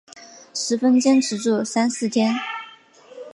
[0.55, 2.33] 十分坚持住三四天